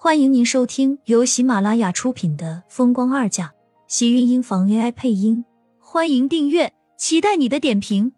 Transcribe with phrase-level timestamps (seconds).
[0.00, 3.46] 欢迎您收听由喜马拉雅出品的《风光二嫁》，
[3.88, 5.44] 喜运音房 AI 配音。
[5.80, 8.12] 欢迎订阅，期待你的点评。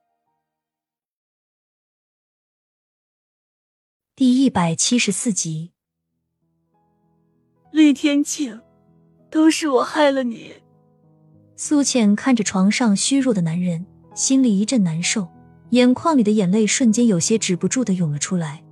[4.14, 5.72] 第一百七十四集，
[7.70, 8.60] 厉天庆，
[9.30, 10.56] 都是我害了你。
[11.56, 15.26] 苏浅看着床上虚弱的男人，心里一阵难受，
[15.70, 18.62] 眼眶里的眼泪瞬间有些止不住的涌了出来，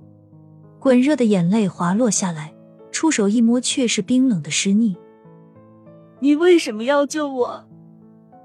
[0.79, 2.53] 滚热的眼泪滑落下来。
[2.99, 4.93] 出手一摸，却是冰冷的湿腻。
[6.19, 7.65] 你为什么要救我？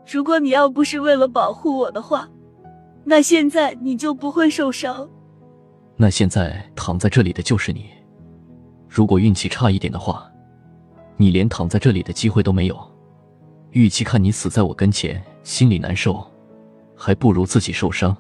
[0.07, 2.29] 如果你要不是为了保护我的话，
[3.03, 5.11] 那现在你就不会受伤。
[5.97, 7.87] 那现在躺在这里的就是你。
[8.89, 10.31] 如果运气差一点的话，
[11.17, 12.79] 你连躺在这里的机会都没有。
[13.73, 16.25] 与其看你死在我跟前，心里难受，
[16.95, 18.17] 还不如自己受伤。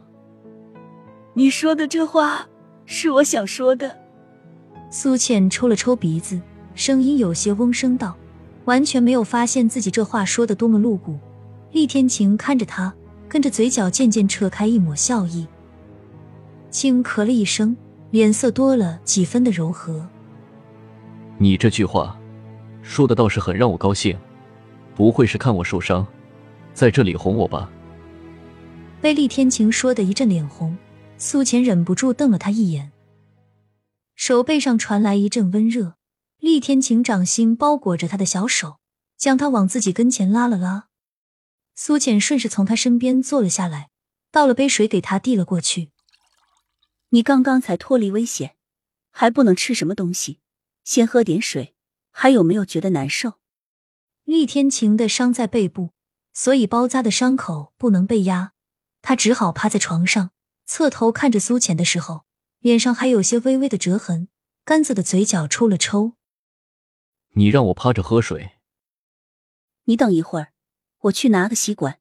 [1.32, 2.44] 你说的这话
[2.86, 4.03] 是我想说的。
[4.96, 6.40] 苏倩抽了抽鼻子，
[6.76, 8.16] 声音有些嗡声道
[8.66, 11.18] ：“完全没有发现自己这话说的多么露骨。”
[11.72, 12.94] 厉天晴看着他，
[13.28, 15.48] 跟着嘴角渐渐扯开一抹笑意，
[16.70, 17.76] 轻咳了一声，
[18.12, 20.06] 脸色多了几分的柔和。
[21.38, 22.16] “你这句话
[22.80, 24.16] 说的倒是很让我高兴，
[24.94, 26.06] 不会是看我受伤，
[26.72, 27.68] 在这里哄我吧？”
[29.02, 30.78] 被厉天晴说的一阵脸红，
[31.18, 32.92] 苏浅忍不住瞪了他一眼。
[34.26, 35.98] 手背上传来一阵温热，
[36.38, 38.80] 厉天晴掌心包裹着他的小手，
[39.18, 40.88] 将他往自己跟前拉了拉。
[41.74, 43.90] 苏浅顺势从他身边坐了下来，
[44.30, 45.90] 倒了杯水给他递了过去。
[47.10, 48.56] 你刚刚才脱离危险，
[49.10, 50.40] 还不能吃什么东西，
[50.84, 51.74] 先喝点水。
[52.10, 53.34] 还有没有觉得难受？
[54.24, 55.90] 厉天晴的伤在背部，
[56.32, 58.54] 所以包扎的伤口不能被压，
[59.02, 60.30] 他只好趴在床上，
[60.64, 62.23] 侧头看着苏浅的时候。
[62.64, 64.28] 脸上还有些微微的折痕，
[64.64, 66.14] 干涩的嘴角抽了抽。
[67.32, 68.52] 你让我趴着喝水？
[69.82, 70.54] 你等一会儿，
[71.00, 72.00] 我去拿个吸管。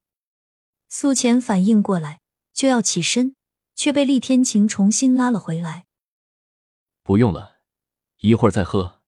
[0.88, 2.21] 苏浅反应过来，
[2.54, 3.36] 就要起身，
[3.76, 5.86] 却被厉天晴重新拉了回来。
[7.04, 7.58] 不用了，
[8.20, 9.02] 一会儿再喝。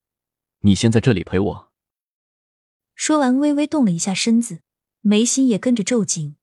[0.59, 1.71] 你先在这里陪我。
[2.95, 4.59] 说完，微微动了一下身子，
[4.99, 6.35] 眉心也跟着皱紧。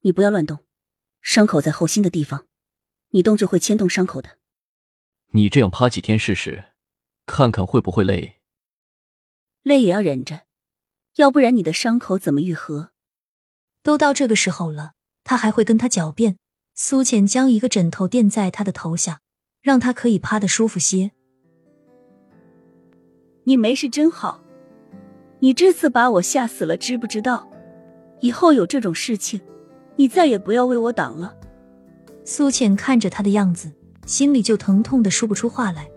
[0.00, 0.64] 你不要乱动，
[1.20, 2.48] 伤口在后心的地方。
[3.12, 4.38] 你动就会牵动伤口的。
[5.30, 6.64] 你这样趴几天试试，
[7.24, 8.40] 看看会不会累？
[9.62, 10.42] 累也要忍着，
[11.16, 12.90] 要不然你的伤口怎么愈合？
[13.82, 14.92] 都到这个时候了，
[15.24, 16.36] 他还会跟他狡辩？
[16.74, 19.20] 苏浅将一个枕头垫在他的头下，
[19.60, 21.12] 让他可以趴得舒服些。
[23.44, 24.42] 你没事真好，
[25.40, 27.50] 你这次把我吓死了，知不知道？
[28.20, 29.40] 以后有这种事情，
[29.96, 31.36] 你再也不要为我挡了。
[32.24, 33.70] 苏浅看着他的样子，
[34.06, 35.88] 心里就疼痛的说不出话来，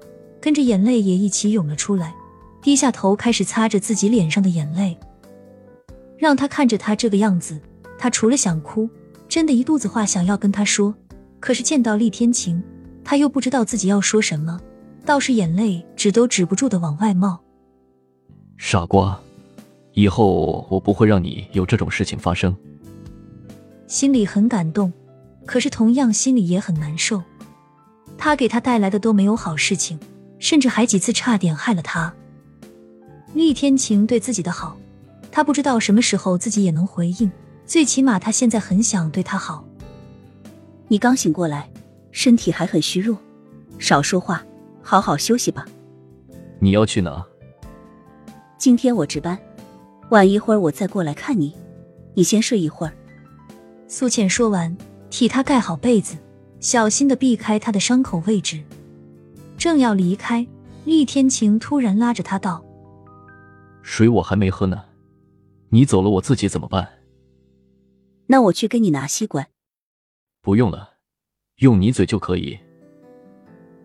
[0.41, 2.16] 跟着眼泪也一起涌了出来，
[2.62, 4.97] 低下头开始擦着自己脸上的眼泪。
[6.18, 7.59] 让他看着他这个样子，
[7.97, 8.90] 他除了想哭，
[9.28, 10.96] 真的一肚子话想要跟他说，
[11.40, 12.62] 可是见到厉天晴，
[13.03, 14.59] 他又不知道自己要说什么，
[15.06, 17.40] 倒是眼泪止都止不住的往外冒。
[18.57, 19.19] 傻瓜，
[19.94, 22.56] 以后我不会让你有这种事情发生。
[23.88, 24.92] 心里很感动。
[25.45, 27.22] 可是同样心里也很难受，
[28.17, 30.00] 他给他带来的都没有好事情，
[30.39, 32.13] 甚至还几次差点害了他。
[33.33, 34.78] 厉天晴对自己的好，
[35.31, 37.31] 他不知道什么时候自己也能回应，
[37.66, 39.63] 最起码他现在很想对他好。
[40.88, 41.69] 你刚醒过来，
[42.12, 43.17] 身体还很虚弱，
[43.77, 44.44] 少说话，
[44.81, 45.66] 好好休息吧。
[46.59, 47.23] 你要去哪？
[48.57, 49.38] 今天我值班，
[50.09, 51.53] 晚一会儿我再过来看你。
[52.13, 52.94] 你先睡一会儿。
[53.88, 54.75] 苏倩说完。
[55.17, 56.17] 替他盖好被子，
[56.59, 58.61] 小心的避开他的伤口位置。
[59.57, 60.45] 正要离开，
[60.83, 62.61] 厉天晴突然拉着他道
[63.81, 64.83] ：“水我还没喝呢，
[65.69, 66.85] 你走了我自己怎么办？”
[68.27, 69.47] 那我去给你拿吸管。
[70.41, 70.95] 不用了，
[71.59, 72.59] 用你嘴就可以。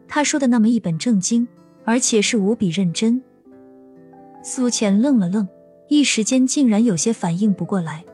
[0.08, 1.46] 他说的那么一本正经，
[1.84, 3.22] 而且是无比认真。
[4.42, 5.46] 苏浅愣了愣，
[5.88, 8.04] 一时间竟然有些反应不过来。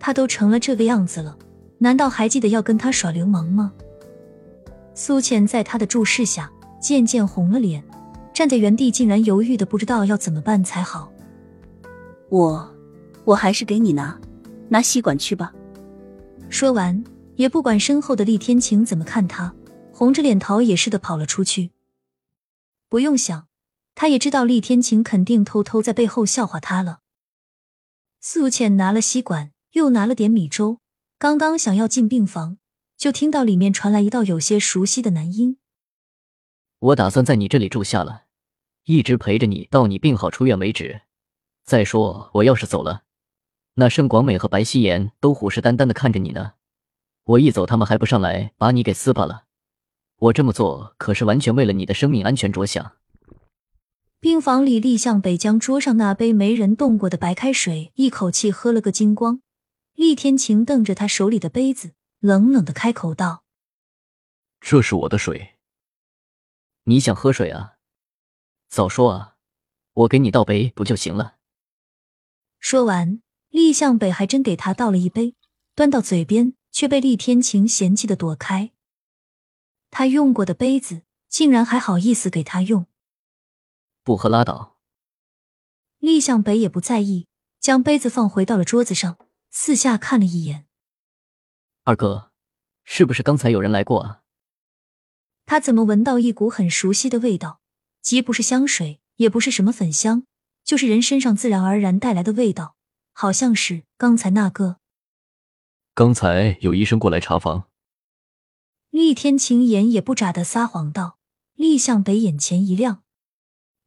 [0.00, 1.38] 他都成了这个样子了。
[1.82, 3.72] 难道还记得要跟他耍流氓吗？
[4.94, 6.48] 苏浅在他的注视下
[6.80, 7.82] 渐渐红了脸，
[8.32, 11.12] 站在原地竟然犹豫的不知道要怎么办才好。
[12.28, 12.72] 我，
[13.24, 14.16] 我还是给你拿，
[14.68, 15.52] 拿吸管去吧。
[16.48, 17.02] 说完，
[17.34, 19.52] 也不管身后的厉天晴怎么看他，
[19.92, 21.72] 红着脸逃也似的跑了出去。
[22.88, 23.48] 不用想，
[23.96, 27.00] 他也知道厉天晴肯定偷偷在背后笑话他了。
[28.20, 30.78] 苏浅拿了吸管，又拿了点米粥。
[31.22, 32.58] 刚刚想要进病房，
[32.96, 35.56] 就听到里面传来一道有些熟悉的男音
[36.90, 38.24] ：“我打算在你这里住下了，
[38.86, 41.02] 一直陪着你到你病好出院为止。
[41.62, 43.04] 再说，我要是走了，
[43.74, 46.54] 那盛广美和白希言都虎视眈眈的看着你呢。
[47.22, 49.44] 我一走，他们还不上来把你给撕巴了？
[50.16, 52.94] 我这么做可是完全为了你的生命安全着想。
[54.18, 59.40] 病房里，厉向北将桌上那杯没人动过的白开水一口气喝了个精光。
[60.02, 63.44] 厉天晴瞪着他手里的杯子，冷冷的开口道
[64.58, 65.60] ：“这是我的水，
[66.86, 67.76] 你想喝水啊？
[68.68, 69.36] 早说啊，
[69.92, 71.36] 我给你倒杯不就行了？”
[72.58, 75.36] 说完，厉向北还真给他倒了一杯，
[75.76, 78.72] 端到嘴边，却被厉天晴嫌弃的躲开。
[79.92, 82.86] 他用过的杯子，竟然还好意思给他用？
[84.02, 84.80] 不喝拉倒。
[85.98, 87.28] 厉向北也不在意，
[87.60, 89.16] 将杯子放回到了桌子上。
[89.54, 90.66] 四下看了一眼，
[91.84, 92.32] 二哥，
[92.84, 94.22] 是不是刚才有人来过啊？
[95.44, 97.60] 他怎么闻到一股很熟悉的味道？
[98.00, 100.24] 既不是香水，也不是什么粉香，
[100.64, 102.76] 就是人身上自然而然带来的味道，
[103.12, 104.78] 好像是刚才那个。
[105.94, 107.68] 刚才有医生过来查房。
[108.88, 111.18] 厉天晴眼也不眨的撒谎道。
[111.52, 113.04] 厉向北眼前一亮，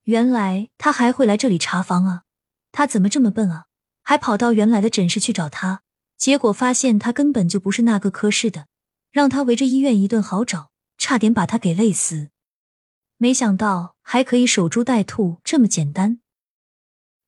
[0.03, 2.23] 原来他还会来这里查房啊！
[2.71, 3.65] 他怎么这么笨啊？
[4.07, 5.81] 还跑到原来的诊室去找他，
[6.15, 8.67] 结果发现他根本就不是那个科室的，
[9.11, 10.69] 让他围着医院一顿好找，
[10.99, 12.29] 差点把他给累死。
[13.17, 16.19] 没想到还可以守株待兔，这么简单。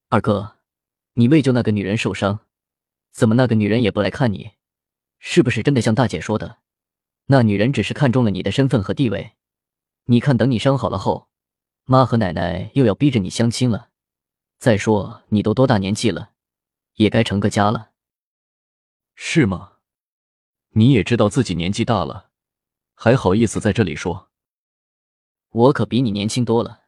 [0.10, 0.58] 二哥，
[1.14, 2.42] 你为救那个女人受伤，
[3.12, 4.52] 怎么那个女人也不来看你？
[5.18, 6.60] 是不是真的像大姐说的，
[7.26, 9.34] 那女人只是看中了你的身份和地位？
[10.06, 11.28] 你看，等你伤好了后，
[11.86, 13.90] 妈和奶奶又要逼着你相亲了。
[14.60, 16.34] 再说，你都多大年纪了？
[16.98, 17.92] 也该成个家了，
[19.14, 19.74] 是吗？
[20.70, 22.32] 你也知道自己年纪大了，
[22.96, 24.32] 还好意思在这里说？
[25.50, 26.86] 我可比你年轻多了。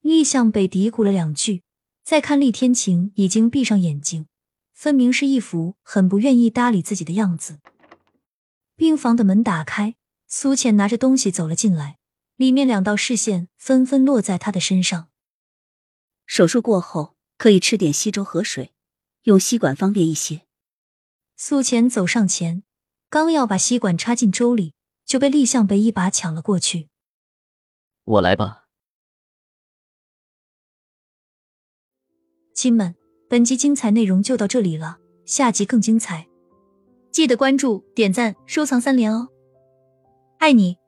[0.00, 1.64] 厉向北嘀咕了两句，
[2.02, 4.26] 再看厉天晴已经闭上眼睛，
[4.72, 7.60] 分明是一副很不愿意搭理自己的样子。
[8.74, 9.96] 病房的门打开，
[10.26, 11.98] 苏浅拿着东西走了进来，
[12.36, 15.10] 里面两道视线纷纷落在他的身上。
[16.24, 18.72] 手术过后可以吃点稀粥和水。
[19.28, 20.40] 用吸管方便一些。
[21.36, 22.62] 素浅走上前，
[23.10, 24.72] 刚要把吸管插进粥里，
[25.04, 26.88] 就被厉向北一把抢了过去。
[28.04, 28.64] 我来吧。
[32.54, 32.96] 亲们，
[33.28, 36.26] 本集精彩内容就到这里了，下集更精彩，
[37.12, 39.28] 记得关注、点赞、收藏三连哦！
[40.38, 40.78] 爱你。